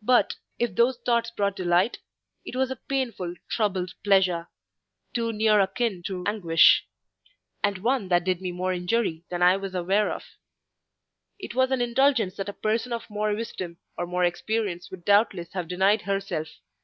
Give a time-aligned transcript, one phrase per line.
[0.00, 1.98] But, if those thoughts brought delight,
[2.44, 4.46] it was a painful, troubled pleasure,
[5.14, 6.86] too near akin to anguish;
[7.60, 10.22] and one that did me more injury than I was aware of.
[11.40, 15.54] It was an indulgence that a person of more wisdom or more experience would doubtless
[15.54, 16.46] have denied herself.